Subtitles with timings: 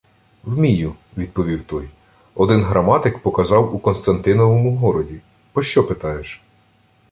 [0.43, 1.89] —Вмію,— відповів той.—
[2.35, 5.21] Один граматик показав у Константиновому городі.
[5.53, 6.41] Пощо питаєш?